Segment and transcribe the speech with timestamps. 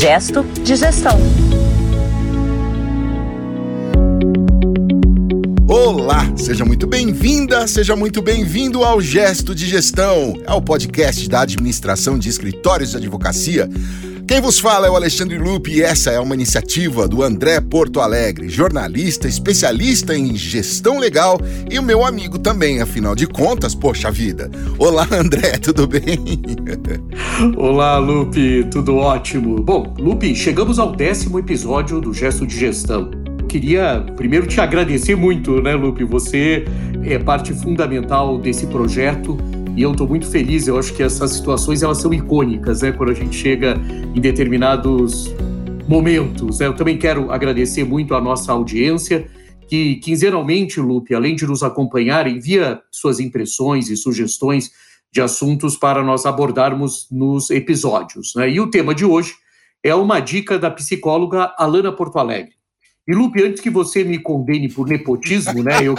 [0.00, 1.18] Gesto de Gestão.
[5.68, 11.40] Olá, seja muito bem-vinda, seja muito bem-vindo ao Gesto de Gestão, é o podcast da
[11.40, 13.68] administração de escritórios de advocacia.
[14.28, 17.98] Quem vos fala é o Alexandre Lupe e essa é uma iniciativa do André Porto
[17.98, 24.10] Alegre, jornalista, especialista em gestão legal e o meu amigo também, afinal de contas, poxa
[24.10, 24.50] vida.
[24.78, 26.18] Olá, André, tudo bem?
[27.56, 29.62] Olá, Lupe, tudo ótimo.
[29.62, 33.10] Bom, Lupe, chegamos ao décimo episódio do Gesto de Gestão.
[33.48, 36.04] Queria primeiro te agradecer muito, né, Lupe?
[36.04, 36.66] Você
[37.02, 39.38] é parte fundamental desse projeto
[39.78, 40.66] e eu estou muito feliz.
[40.66, 42.90] Eu acho que essas situações elas são icônicas, né?
[42.90, 43.76] Quando a gente chega
[44.12, 45.32] em determinados
[45.86, 46.58] momentos.
[46.58, 46.66] Né?
[46.66, 49.30] Eu também quero agradecer muito a nossa audiência
[49.68, 54.72] que quinzenalmente, Lupe, além de nos acompanhar, envia suas impressões e sugestões
[55.12, 58.34] de assuntos para nós abordarmos nos episódios.
[58.34, 58.50] Né?
[58.50, 59.34] E o tema de hoje
[59.80, 62.54] é uma dica da psicóloga Alana Porto Alegre.
[63.06, 65.94] E, Lupe, antes que você me condene por nepotismo, né, eu,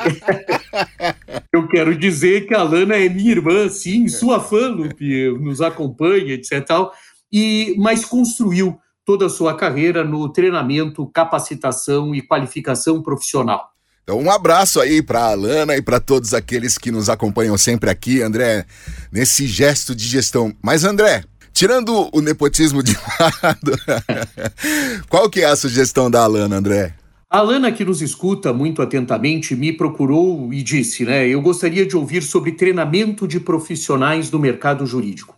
[1.54, 6.34] eu quero dizer que a Lana é minha irmã, sim, sua fã, Lupe, nos acompanha,
[6.34, 6.66] etc.
[6.66, 6.94] Tal,
[7.32, 13.70] e, mas construiu toda a sua carreira no treinamento, capacitação e qualificação profissional.
[14.04, 17.90] Então, um abraço aí para a Alana e para todos aqueles que nos acompanham sempre
[17.90, 18.66] aqui, André,
[19.12, 20.54] nesse gesto de gestão.
[20.64, 21.24] Mas, André,
[21.54, 22.98] tirando o nepotismo de
[23.44, 23.78] lado,
[25.10, 26.96] qual que é a sugestão da Alana, André?
[27.32, 31.96] A Alana, que nos escuta muito atentamente, me procurou e disse, né, eu gostaria de
[31.96, 35.36] ouvir sobre treinamento de profissionais do mercado jurídico.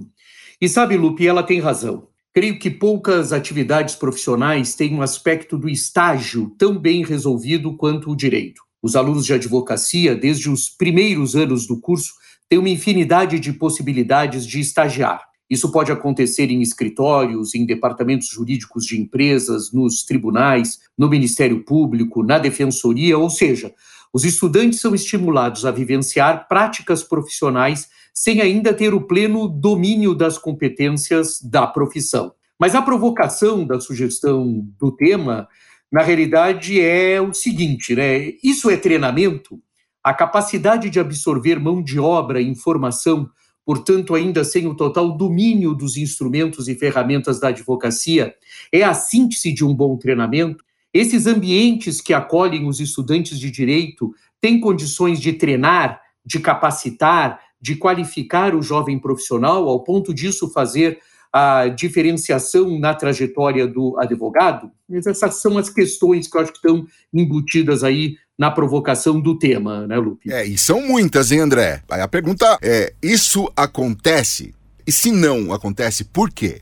[0.61, 2.07] E sabe, Lupe, ela tem razão.
[2.33, 8.15] Creio que poucas atividades profissionais têm um aspecto do estágio tão bem resolvido quanto o
[8.15, 8.61] direito.
[8.81, 12.13] Os alunos de advocacia, desde os primeiros anos do curso,
[12.47, 15.30] têm uma infinidade de possibilidades de estagiar.
[15.51, 22.23] Isso pode acontecer em escritórios, em departamentos jurídicos de empresas, nos tribunais, no Ministério Público,
[22.23, 23.73] na Defensoria, ou seja,
[24.13, 30.37] os estudantes são estimulados a vivenciar práticas profissionais sem ainda ter o pleno domínio das
[30.37, 32.31] competências da profissão.
[32.57, 35.49] Mas a provocação da sugestão do tema,
[35.91, 38.35] na realidade, é o seguinte, né?
[38.41, 39.59] Isso é treinamento?
[40.01, 43.29] A capacidade de absorver mão de obra e informação
[43.65, 48.33] portanto, ainda sem o total domínio dos instrumentos e ferramentas da advocacia,
[48.71, 50.63] é a síntese de um bom treinamento.
[50.93, 57.75] Esses ambientes que acolhem os estudantes de direito têm condições de treinar, de capacitar, de
[57.75, 60.99] qualificar o jovem profissional, ao ponto disso fazer
[61.33, 64.71] a diferenciação na trajetória do advogado?
[64.91, 69.85] Essas são as questões que eu acho que estão embutidas aí na provocação do tema,
[69.85, 70.31] né, Lupe?
[70.31, 71.83] É, e são muitas, hein, André?
[71.89, 74.53] Aí a pergunta é: isso acontece?
[74.85, 76.61] E se não acontece, por quê?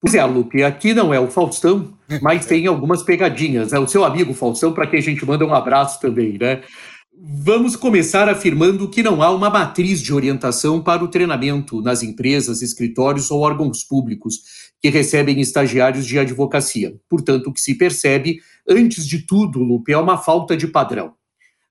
[0.00, 1.92] Pois é, Lupe, aqui não é o Faustão,
[2.22, 3.72] mas tem algumas pegadinhas.
[3.72, 3.84] É né?
[3.84, 6.62] o seu amigo Faustão, para quem a gente manda um abraço também, né?
[7.20, 12.62] Vamos começar afirmando que não há uma matriz de orientação para o treinamento nas empresas,
[12.62, 16.94] escritórios ou órgãos públicos que recebem estagiários de advocacia.
[17.08, 21.14] Portanto, o que se percebe, antes de tudo, Lupe, é uma falta de padrão.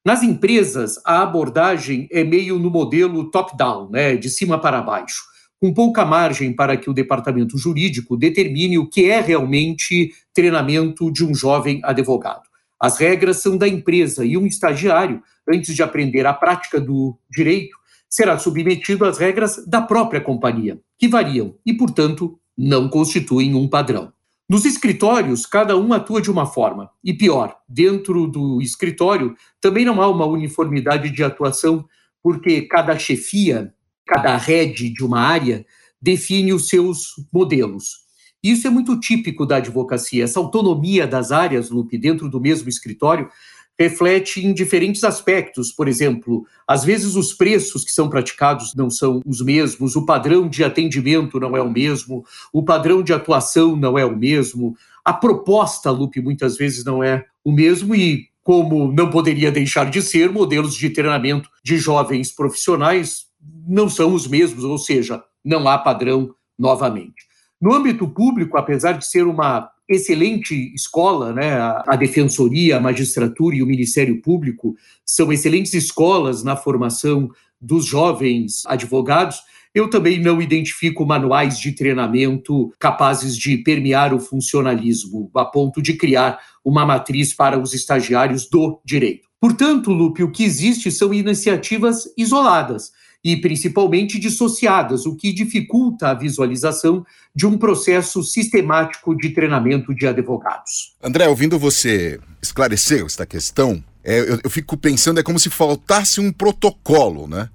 [0.04, 5.24] Nas empresas, a abordagem é meio no modelo top-down, né, de cima para baixo,
[5.62, 11.24] com pouca margem para que o departamento jurídico determine o que é realmente treinamento de
[11.24, 12.47] um jovem advogado.
[12.80, 17.76] As regras são da empresa e um estagiário, antes de aprender a prática do direito,
[18.10, 24.12] será submetido às regras da própria companhia, que variam e, portanto, não constituem um padrão.
[24.50, 26.90] Nos escritórios, cada um atua de uma forma.
[27.04, 31.86] E pior, dentro do escritório também não há uma uniformidade de atuação,
[32.24, 33.74] porque cada chefia,
[34.06, 35.66] cada head de uma área
[36.02, 38.07] define os seus modelos.
[38.44, 43.30] Isso é muito típico da advocacia, essa autonomia das áreas, Lupe, dentro do mesmo escritório,
[43.78, 45.72] reflete em diferentes aspectos.
[45.72, 50.50] Por exemplo, às vezes os preços que são praticados não são os mesmos, o padrão
[50.50, 54.76] de atendimento não é o mesmo, o padrão de atuação não é o mesmo,
[55.06, 60.02] a proposta, Lupe, muitas vezes não é o mesmo e como não poderia deixar de
[60.02, 63.28] ser, modelos de treinamento de jovens profissionais
[63.68, 67.27] não são os mesmos, ou seja, não há padrão novamente.
[67.60, 71.54] No âmbito público, apesar de ser uma excelente escola, né?
[71.88, 74.76] A Defensoria, a Magistratura e o Ministério Público
[75.06, 79.42] são excelentes escolas na formação dos jovens advogados.
[79.74, 85.94] Eu também não identifico manuais de treinamento capazes de permear o funcionalismo, a ponto de
[85.94, 89.28] criar uma matriz para os estagiários do direito.
[89.40, 92.92] Portanto, Lupe, o que existe são iniciativas isoladas
[93.28, 100.08] e principalmente dissociadas, o que dificulta a visualização de um processo sistemático de treinamento de
[100.08, 100.96] advogados.
[101.04, 106.22] André, ouvindo você esclarecer esta questão, é, eu, eu, fico pensando, é como se faltasse
[106.22, 107.50] um protocolo, né?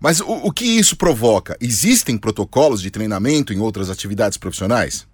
[0.00, 1.56] Mas o, o que isso provoca?
[1.60, 5.08] Existem protocolos de treinamento em outras atividades profissionais?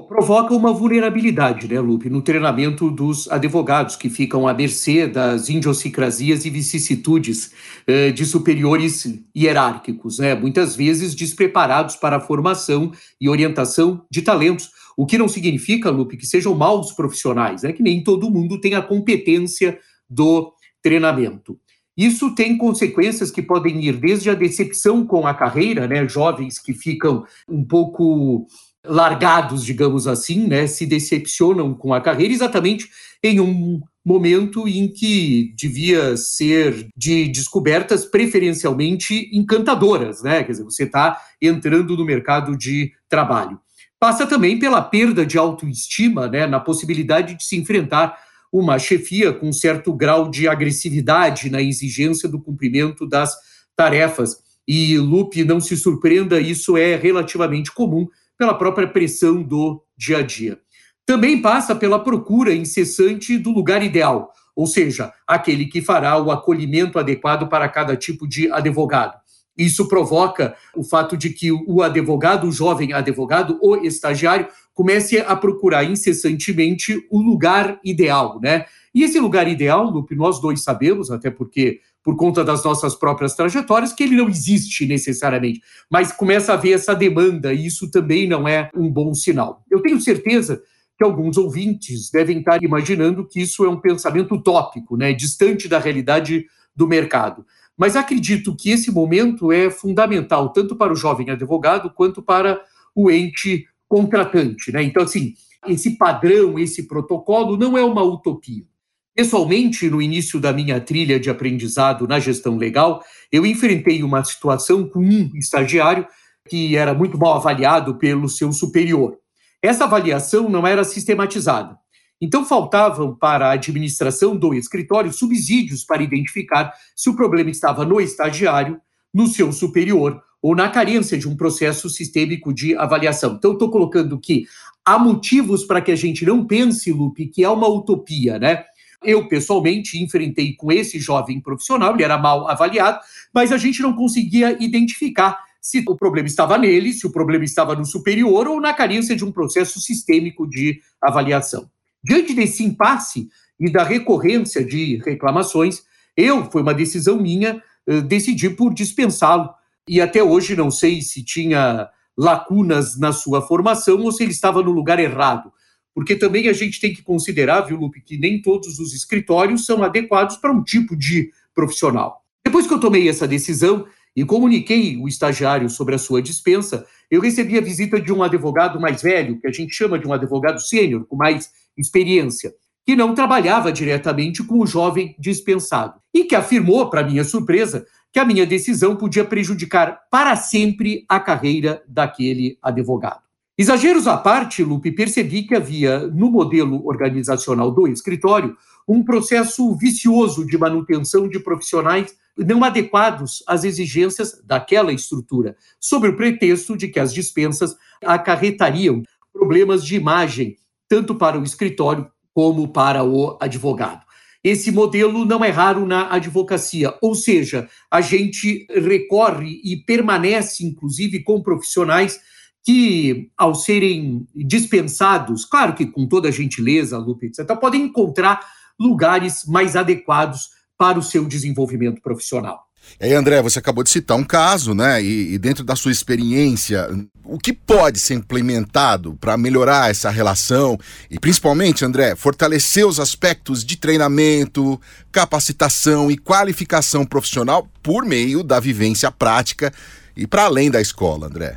[0.00, 6.44] Provoca uma vulnerabilidade, né, Lupe, no treinamento dos advogados, que ficam à mercê das idiosincrasias
[6.44, 7.52] e vicissitudes
[7.86, 9.06] eh, de superiores
[9.36, 12.90] hierárquicos, né, muitas vezes despreparados para a formação
[13.20, 17.82] e orientação de talentos, o que não significa, Lupe, que sejam maus profissionais, né, que
[17.82, 19.78] nem todo mundo tem a competência
[20.08, 20.52] do
[20.82, 21.58] treinamento.
[21.94, 26.72] Isso tem consequências que podem ir desde a decepção com a carreira, né, jovens que
[26.72, 28.46] ficam um pouco
[28.84, 32.88] largados, digamos assim, né, se decepcionam com a carreira exatamente
[33.22, 40.42] em um momento em que devia ser de descobertas preferencialmente encantadoras, né?
[40.42, 43.60] Quer dizer, você está entrando no mercado de trabalho.
[44.00, 48.18] Passa também pela perda de autoestima, né, na possibilidade de se enfrentar
[48.52, 53.34] uma chefia com certo grau de agressividade na exigência do cumprimento das
[53.76, 54.36] tarefas.
[54.66, 58.08] E Lupe, não se surpreenda, isso é relativamente comum
[58.38, 60.58] pela própria pressão do dia a dia.
[61.04, 66.98] Também passa pela procura incessante do lugar ideal, ou seja, aquele que fará o acolhimento
[66.98, 69.20] adequado para cada tipo de advogado.
[69.56, 75.36] Isso provoca o fato de que o advogado, o jovem advogado, o estagiário, comece a
[75.36, 78.64] procurar incessantemente o lugar ideal, né?
[78.94, 83.34] E esse lugar ideal, Lupe, nós dois sabemos, até porque por conta das nossas próprias
[83.34, 85.60] trajetórias, que ele não existe necessariamente,
[85.90, 89.64] mas começa a haver essa demanda, e isso também não é um bom sinal.
[89.70, 90.62] Eu tenho certeza
[90.98, 95.78] que alguns ouvintes devem estar imaginando que isso é um pensamento utópico, né, distante da
[95.78, 97.44] realidade do mercado.
[97.76, 102.60] Mas acredito que esse momento é fundamental, tanto para o jovem advogado quanto para
[102.94, 104.70] o ente contratante.
[104.70, 104.82] Né?
[104.82, 105.34] Então, assim,
[105.66, 108.64] esse padrão, esse protocolo não é uma utopia.
[109.14, 114.88] Pessoalmente, no início da minha trilha de aprendizado na gestão legal, eu enfrentei uma situação
[114.88, 116.06] com um estagiário
[116.48, 119.18] que era muito mal avaliado pelo seu superior.
[119.62, 121.76] Essa avaliação não era sistematizada.
[122.20, 128.00] Então, faltavam para a administração do escritório subsídios para identificar se o problema estava no
[128.00, 128.80] estagiário,
[129.12, 133.34] no seu superior ou na carência de um processo sistêmico de avaliação.
[133.34, 134.46] Então, estou colocando que
[134.84, 138.64] há motivos para que a gente não pense, Lupe, que é uma utopia, né?
[139.02, 143.00] Eu, pessoalmente, enfrentei com esse jovem profissional, ele era mal avaliado,
[143.34, 147.76] mas a gente não conseguia identificar se o problema estava nele, se o problema estava
[147.76, 151.70] no superior ou na carência de um processo sistêmico de avaliação.
[152.02, 153.28] Diante desse impasse
[153.60, 155.82] e da recorrência de reclamações,
[156.16, 159.50] eu, foi uma decisão minha, eh, decidi por dispensá-lo.
[159.88, 164.62] E até hoje não sei se tinha lacunas na sua formação ou se ele estava
[164.62, 165.52] no lugar errado
[165.94, 169.82] porque também a gente tem que considerar, viu, Lupe, que nem todos os escritórios são
[169.82, 172.22] adequados para um tipo de profissional.
[172.44, 177.20] Depois que eu tomei essa decisão e comuniquei o estagiário sobre a sua dispensa, eu
[177.20, 180.60] recebi a visita de um advogado mais velho, que a gente chama de um advogado
[180.60, 182.52] sênior, com mais experiência,
[182.84, 188.18] que não trabalhava diretamente com o jovem dispensado e que afirmou, para minha surpresa, que
[188.18, 193.22] a minha decisão podia prejudicar para sempre a carreira daquele advogado.
[193.56, 198.56] Exageros à parte, Lupe, percebi que havia no modelo organizacional do escritório
[198.88, 206.16] um processo vicioso de manutenção de profissionais não adequados às exigências daquela estrutura, sob o
[206.16, 210.56] pretexto de que as dispensas acarretariam problemas de imagem,
[210.88, 214.02] tanto para o escritório como para o advogado.
[214.42, 221.22] Esse modelo não é raro na advocacia, ou seja, a gente recorre e permanece, inclusive,
[221.22, 222.18] com profissionais
[222.64, 228.40] que, ao serem dispensados, claro que com toda a gentileza, Lupe, etc., podem encontrar
[228.78, 232.66] lugares mais adequados para o seu desenvolvimento profissional.
[233.00, 235.02] E aí, André, você acabou de citar um caso, né?
[235.02, 236.88] E, e dentro da sua experiência,
[237.24, 240.78] o que pode ser implementado para melhorar essa relação
[241.10, 248.58] e, principalmente, André, fortalecer os aspectos de treinamento, capacitação e qualificação profissional por meio da
[248.58, 249.72] vivência prática
[250.16, 251.56] e para além da escola, André?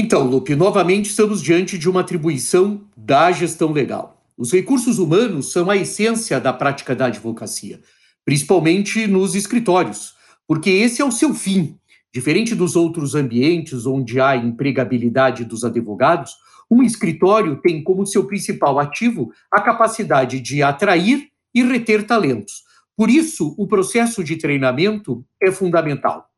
[0.00, 4.22] Então, Lupe, novamente estamos diante de uma atribuição da gestão legal.
[4.36, 7.80] Os recursos humanos são a essência da prática da advocacia,
[8.24, 10.14] principalmente nos escritórios,
[10.46, 11.76] porque esse é o seu fim.
[12.14, 16.36] Diferente dos outros ambientes onde há empregabilidade dos advogados,
[16.70, 22.62] um escritório tem como seu principal ativo a capacidade de atrair e reter talentos.
[22.96, 26.28] Por isso, o processo de treinamento é fundamental.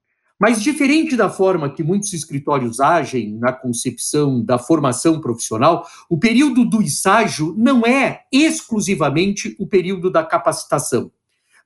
[0.40, 6.64] Mas, diferente da forma que muitos escritórios agem na concepção da formação profissional, o período
[6.64, 11.12] do estágio não é exclusivamente o período da capacitação,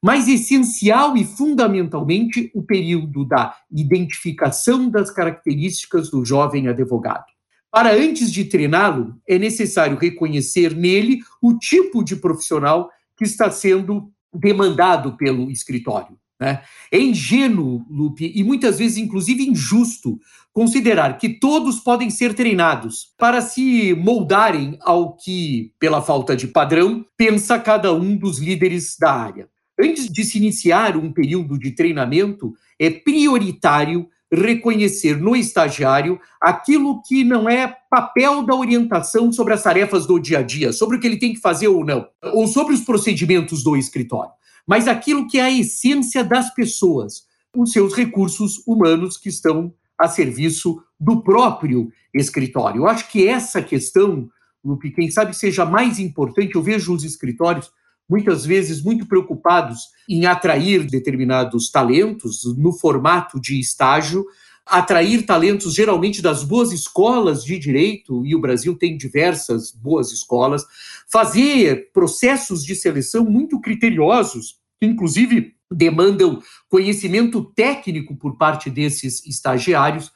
[0.03, 7.27] mas essencial e fundamentalmente o período da identificação das características do jovem advogado.
[7.71, 14.11] Para antes de treiná-lo, é necessário reconhecer nele o tipo de profissional que está sendo
[14.33, 16.19] demandado pelo escritório.
[16.45, 16.61] Né?
[16.93, 20.19] É ingênuo, Lupe, e muitas vezes, inclusive, injusto,
[20.53, 27.03] considerar que todos podem ser treinados para se moldarem ao que, pela falta de padrão,
[27.17, 29.49] pensa cada um dos líderes da área.
[29.81, 37.25] Antes de se iniciar um período de treinamento, é prioritário reconhecer no estagiário aquilo que
[37.25, 41.07] não é papel da orientação sobre as tarefas do dia a dia, sobre o que
[41.07, 44.33] ele tem que fazer ou não, ou sobre os procedimentos do escritório
[44.67, 47.25] mas aquilo que é a essência das pessoas,
[47.57, 52.83] os seus recursos humanos que estão a serviço do próprio escritório.
[52.83, 54.29] Eu acho que essa questão,
[54.65, 57.71] Lupe, quem sabe seja mais importante, eu vejo os escritórios
[58.09, 64.27] muitas vezes muito preocupados em atrair determinados talentos no formato de estágio,
[64.67, 70.65] atrair talentos geralmente das boas escolas de direito, e o Brasil tem diversas boas escolas,
[71.11, 80.11] fazer processos de seleção muito criteriosos, que inclusive demandam conhecimento técnico por parte desses estagiários.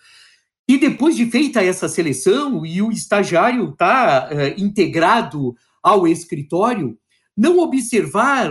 [0.69, 6.99] E depois de feita essa seleção e o estagiário está uh, integrado ao escritório,
[7.39, 8.51] não observar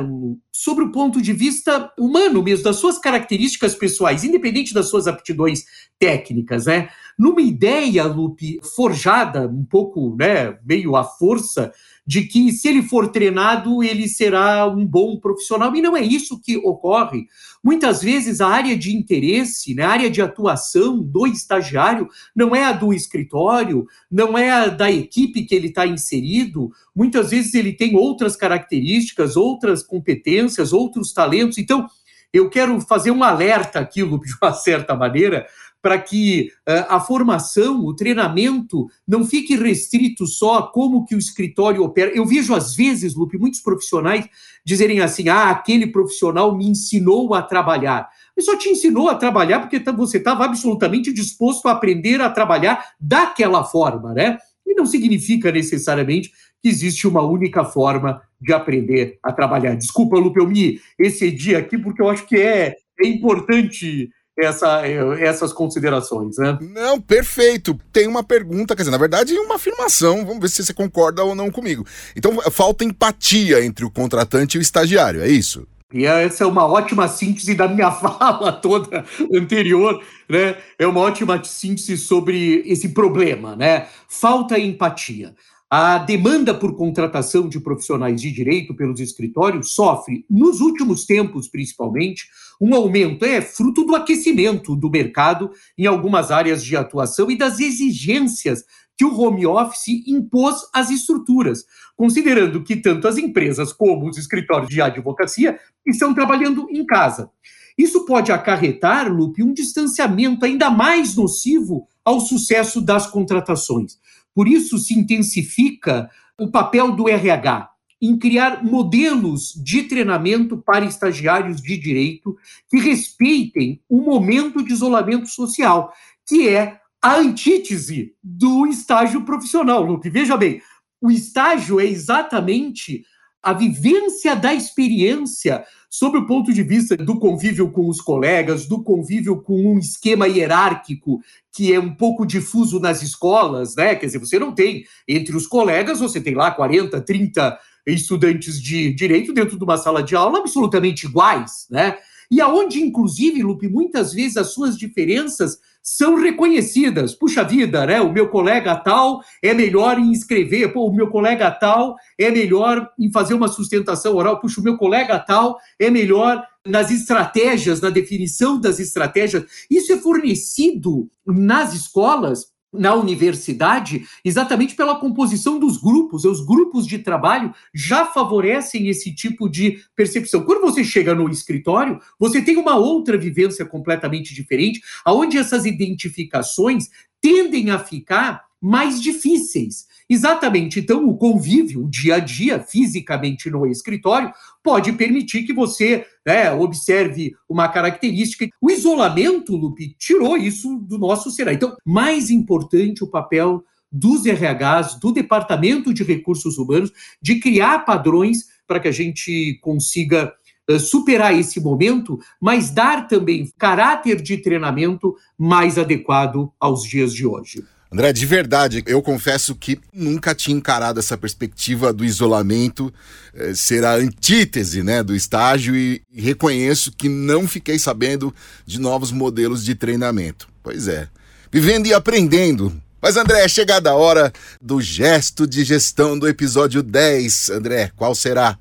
[0.50, 5.66] sobre o ponto de vista humano mesmo, das suas características pessoais, independente das suas aptidões
[6.00, 6.88] técnicas, né?
[7.18, 11.74] Numa ideia, Lupe, forjada um pouco, né, meio à força,
[12.06, 15.76] de que se ele for treinado, ele será um bom profissional.
[15.76, 17.26] E não é isso que ocorre.
[17.64, 22.64] Muitas vezes a área de interesse, né, a área de atuação do estagiário não é
[22.64, 26.72] a do escritório, não é a da equipe que ele está inserido.
[26.96, 31.58] Muitas vezes ele tem outras características, outras competências, outros talentos.
[31.58, 31.88] Então,
[32.32, 35.48] eu quero fazer um alerta aqui, de uma certa maneira,
[35.88, 41.18] para que uh, a formação, o treinamento, não fique restrito só a como que o
[41.18, 42.12] escritório opera.
[42.14, 44.28] Eu vejo, às vezes, Lupe, muitos profissionais
[44.66, 48.10] dizerem assim, ah, aquele profissional me ensinou a trabalhar.
[48.36, 52.84] Ele só te ensinou a trabalhar porque você estava absolutamente disposto a aprender a trabalhar
[53.00, 54.38] daquela forma, né?
[54.66, 59.74] E não significa necessariamente que existe uma única forma de aprender a trabalhar.
[59.76, 64.88] Desculpa, Lupe, eu me excedi aqui porque eu acho que é, é importante essa,
[65.20, 66.58] essas considerações, né?
[66.62, 67.78] Não, perfeito.
[67.92, 70.26] Tem uma pergunta, quer dizer, na verdade, uma afirmação.
[70.26, 71.86] Vamos ver se você concorda ou não comigo.
[72.16, 75.68] Então, falta empatia entre o contratante e o estagiário, é isso?
[75.94, 80.58] E essa é uma ótima síntese da minha fala toda anterior, né?
[80.78, 83.88] É uma ótima síntese sobre esse problema, né?
[84.08, 85.34] Falta empatia.
[85.70, 92.26] A demanda por contratação de profissionais de direito pelos escritórios sofre, nos últimos tempos principalmente,
[92.62, 93.26] um aumento.
[93.26, 98.64] É fruto do aquecimento do mercado em algumas áreas de atuação e das exigências
[98.98, 101.66] que o home office impôs às estruturas,
[101.98, 107.30] considerando que tanto as empresas como os escritórios de advocacia estão trabalhando em casa.
[107.78, 114.00] Isso pode acarretar, Lupe, um distanciamento ainda mais nocivo ao sucesso das contratações.
[114.38, 121.60] Por isso se intensifica o papel do RH em criar modelos de treinamento para estagiários
[121.60, 122.38] de direito
[122.70, 125.92] que respeitem o momento de isolamento social,
[126.24, 130.08] que é a antítese do estágio profissional, Lupe.
[130.08, 130.62] Veja bem,
[131.02, 133.04] o estágio é exatamente
[133.48, 138.84] a vivência da experiência sob o ponto de vista do convívio com os colegas, do
[138.84, 141.22] convívio com um esquema hierárquico
[141.54, 143.96] que é um pouco difuso nas escolas, né?
[143.96, 148.94] Quer dizer, você não tem entre os colegas, você tem lá 40, 30 estudantes de
[148.94, 151.98] direito dentro de uma sala de aula absolutamente iguais, né?
[152.30, 155.58] E aonde, inclusive, Lupe, muitas vezes as suas diferenças
[155.90, 157.16] são reconhecidas.
[157.16, 158.02] Puxa vida, né?
[158.02, 162.90] O meu colega tal é melhor em escrever, pô, o meu colega tal é melhor
[163.00, 167.90] em fazer uma sustentação oral, puxa, o meu colega tal é melhor nas estratégias, na
[167.90, 169.46] definição das estratégias.
[169.72, 176.26] Isso é fornecido nas escolas na universidade exatamente pela composição dos grupos.
[176.26, 180.44] Os grupos de trabalho já favorecem esse tipo de percepção.
[180.44, 186.90] Quando você chega no escritório, você tem uma outra vivência completamente diferente, aonde essas identificações
[187.22, 189.86] tendem a ficar mais difíceis.
[190.10, 190.80] Exatamente.
[190.80, 194.32] Então, o convívio, o dia a dia, fisicamente no escritório,
[194.64, 198.48] pode permitir que você né, observe uma característica.
[198.62, 201.58] O isolamento, Lupe, tirou isso do nosso cenário.
[201.58, 208.46] Então, mais importante o papel dos RHs, do Departamento de Recursos Humanos, de criar padrões
[208.66, 210.34] para que a gente consiga
[210.70, 217.26] uh, superar esse momento, mas dar também caráter de treinamento mais adequado aos dias de
[217.26, 217.64] hoje.
[217.92, 222.94] André, de verdade, eu confesso que nunca tinha encarado essa perspectiva do isolamento
[223.34, 228.34] eh, ser a antítese né, do estágio e, e reconheço que não fiquei sabendo
[228.66, 230.50] de novos modelos de treinamento.
[230.62, 231.08] Pois é,
[231.50, 232.74] vivendo e aprendendo.
[233.02, 237.52] Mas, André, é chegada a hora do gesto de gestão do episódio 10.
[237.52, 238.58] André, qual será?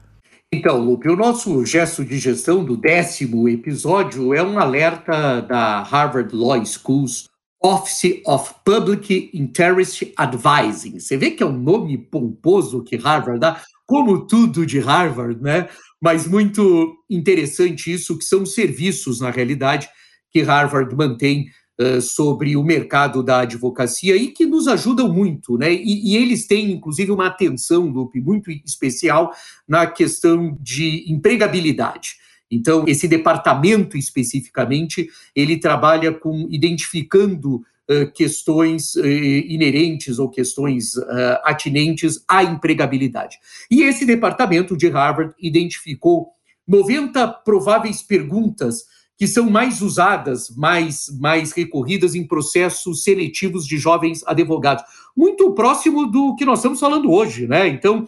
[0.55, 6.33] Então, Lupe, o nosso gesto de gestão do décimo episódio é um alerta da Harvard
[6.33, 7.25] Law School's
[7.67, 11.01] Office of Public Interest Advising.
[11.01, 15.69] Você vê que é um nome pomposo que Harvard dá, como tudo de Harvard, né?
[16.01, 19.89] Mas muito interessante isso, que são serviços, na realidade,
[20.31, 21.47] que Harvard mantém
[21.81, 25.73] uh, sobre o mercado da advocacia e que nos ajudam muito, né?
[25.73, 29.33] E, e eles têm, inclusive, uma atenção, Lupe, muito especial
[29.67, 32.15] na questão de empregabilidade.
[32.51, 41.39] Então, esse departamento especificamente, ele trabalha com identificando uh, questões uh, inerentes ou questões uh,
[41.45, 43.39] atinentes à empregabilidade.
[43.71, 46.29] E esse departamento de Harvard identificou
[46.67, 48.85] 90 prováveis perguntas
[49.19, 54.85] que são mais usadas, mais, mais recorridas em processos seletivos de jovens advogados,
[55.17, 57.67] muito próximo do que nós estamos falando hoje, né?
[57.67, 58.07] Então,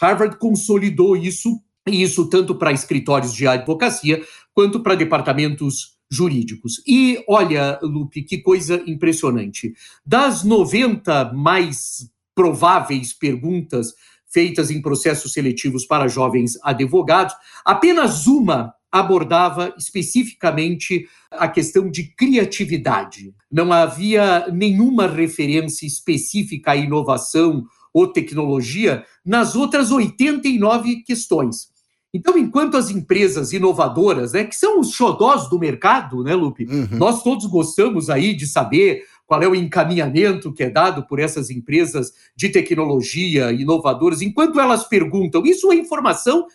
[0.00, 6.82] Harvard consolidou isso isso tanto para escritórios de advocacia quanto para departamentos jurídicos.
[6.86, 9.74] E olha, Lupe, que coisa impressionante.
[10.04, 13.94] Das 90 mais prováveis perguntas
[14.28, 23.34] feitas em processos seletivos para jovens advogados, apenas uma abordava especificamente a questão de criatividade.
[23.50, 31.68] Não havia nenhuma referência específica à inovação ou tecnologia nas outras 89 questões.
[32.16, 36.64] Então, enquanto as empresas inovadoras, né, que são os xodós do mercado, né, Lupe?
[36.64, 36.88] Uhum.
[36.92, 41.50] Nós todos gostamos aí de saber qual é o encaminhamento que é dado por essas
[41.50, 46.46] empresas de tecnologia inovadoras, enquanto elas perguntam, isso é informação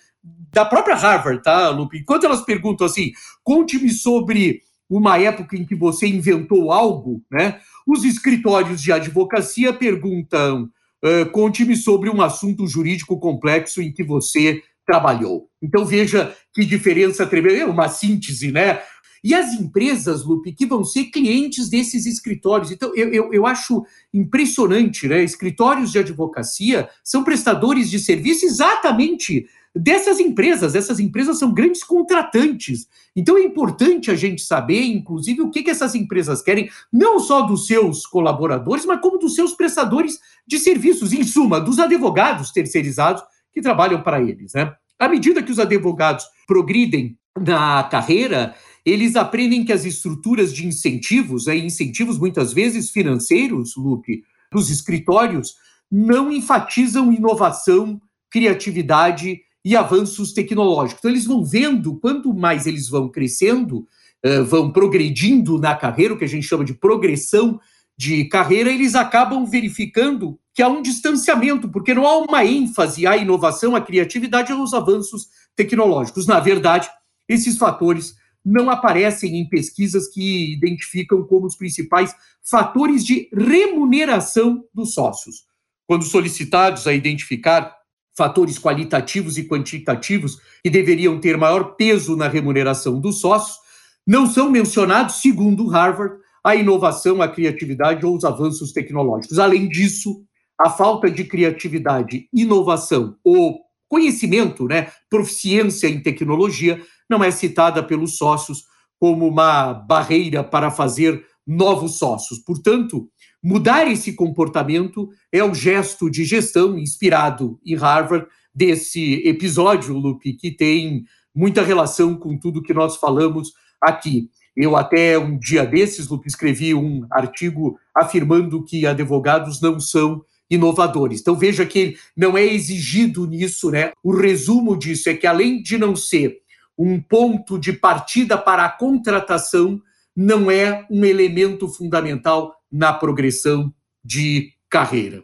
[0.52, 2.00] da própria Harvard, tá, Lupe?
[2.00, 3.12] Enquanto elas perguntam assim,
[3.44, 7.60] conte-me sobre uma época em que você inventou algo, né?
[7.86, 10.70] Os escritórios de advocacia perguntam,
[11.04, 15.48] uh, conte-me sobre um assunto jurídico complexo em que você trabalhou.
[15.62, 18.82] Então veja que diferença tremenda, é uma síntese, né?
[19.24, 22.72] E as empresas, Lupe, que vão ser clientes desses escritórios.
[22.72, 25.24] Então, eu, eu, eu, acho impressionante, né?
[25.24, 30.74] Escritórios de advocacia são prestadores de serviço exatamente dessas empresas.
[30.74, 32.88] Essas empresas são grandes contratantes.
[33.16, 37.44] Então, é importante a gente saber, inclusive, o que, que essas empresas querem, não só
[37.44, 43.24] dos seus colaboradores, mas como dos seus prestadores de serviços, em suma, dos advogados terceirizados
[43.54, 44.54] que trabalham para eles.
[44.54, 44.74] Né?
[45.02, 48.54] À medida que os advogados progridem na carreira,
[48.86, 55.56] eles aprendem que as estruturas de incentivos, né, incentivos muitas vezes financeiros, Lupe, dos escritórios,
[55.92, 61.00] não enfatizam inovação, criatividade e avanços tecnológicos.
[61.00, 63.88] Então, eles vão vendo, quanto mais eles vão crescendo,
[64.24, 67.60] uh, vão progredindo na carreira, o que a gente chama de progressão
[67.98, 73.16] de carreira, eles acabam verificando que há um distanciamento, porque não há uma ênfase à
[73.16, 76.28] inovação, à criatividade e aos avanços tecnológicos.
[76.28, 76.90] Na verdade,
[77.28, 84.94] esses fatores não aparecem em pesquisas que identificam como os principais fatores de remuneração dos
[84.94, 85.46] sócios.
[85.88, 87.76] Quando solicitados a identificar
[88.18, 93.58] fatores qualitativos e quantitativos que deveriam ter maior peso na remuneração dos sócios,
[94.06, 99.38] não são mencionados, segundo Harvard, a inovação, a criatividade ou os avanços tecnológicos.
[99.38, 100.24] Além disso,
[100.64, 108.16] a falta de criatividade, inovação ou conhecimento, né, proficiência em tecnologia, não é citada pelos
[108.16, 108.64] sócios
[109.00, 112.40] como uma barreira para fazer novos sócios.
[112.40, 113.10] Portanto,
[113.44, 120.52] mudar esse comportamento é o gesto de gestão inspirado em Harvard desse episódio, Lupe, que
[120.52, 124.30] tem muita relação com tudo que nós falamos aqui.
[124.56, 131.22] Eu até um dia desses, Lupe, escrevi um artigo afirmando que advogados não são inovadores.
[131.22, 133.94] Então veja que não é exigido nisso, né?
[134.04, 136.40] O resumo disso é que além de não ser
[136.78, 139.82] um ponto de partida para a contratação,
[140.16, 145.24] não é um elemento fundamental na progressão de carreira.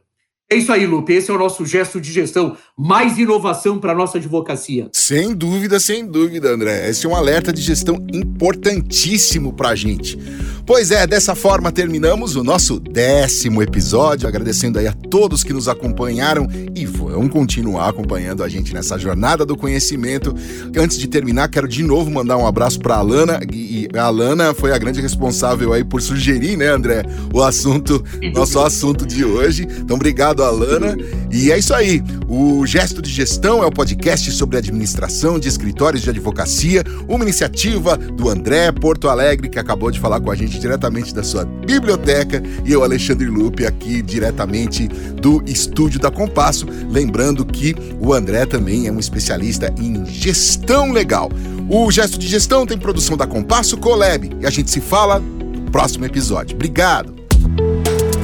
[0.50, 1.12] É isso aí, Lupe.
[1.12, 2.56] Esse é o nosso gesto de gestão.
[2.78, 4.88] Mais inovação para a nossa advocacia.
[4.94, 6.90] Sem dúvida, sem dúvida, André.
[6.90, 10.18] Esse é um alerta de gestão importantíssimo para a gente.
[10.66, 15.68] Pois é, dessa forma terminamos o nosso décimo episódio, agradecendo aí a todos que nos
[15.68, 20.34] acompanharam e vão continuar acompanhando a gente nessa jornada do conhecimento.
[20.78, 24.54] Antes de terminar, quero de novo mandar um abraço para a Alana, e a Alana
[24.54, 29.66] foi a grande responsável aí por sugerir, né, André, o assunto, nosso assunto de hoje.
[29.80, 30.98] Então, obrigado, Alana.
[31.32, 32.04] E é isso aí.
[32.28, 37.98] O Gesto de Gestão é o podcast sobre administração de escritórios de advocacia, uma iniciativa
[37.98, 42.42] do André Porto Alegre, que acabou de falar com a gente diretamente da sua biblioteca,
[42.66, 46.66] e eu, Alexandre Lupe, aqui diretamente do estúdio da Compasso.
[46.90, 51.30] Lembrando que o André também é um especialista em gestão legal.
[51.70, 55.72] O Gesto de Gestão tem produção da Compasso Colab e a gente se fala no
[55.72, 56.56] próximo episódio.
[56.56, 57.14] Obrigado!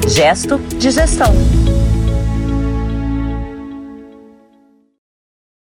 [0.07, 1.33] Gesto de Gestão.